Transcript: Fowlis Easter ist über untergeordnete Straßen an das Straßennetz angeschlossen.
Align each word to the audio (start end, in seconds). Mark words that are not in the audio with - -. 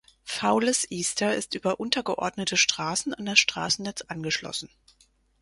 Fowlis 0.23 0.87
Easter 0.89 1.35
ist 1.35 1.53
über 1.53 1.79
untergeordnete 1.79 2.57
Straßen 2.57 3.13
an 3.13 3.27
das 3.27 3.37
Straßennetz 3.37 4.01
angeschlossen. 4.07 4.67